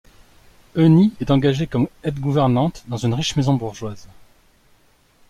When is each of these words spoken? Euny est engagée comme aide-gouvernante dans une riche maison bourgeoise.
Euny 0.77 1.11
est 1.21 1.29
engagée 1.29 1.67
comme 1.67 1.87
aide-gouvernante 2.03 2.85
dans 2.87 2.97
une 2.97 3.13
riche 3.13 3.35
maison 3.35 3.53
bourgeoise. 3.53 4.07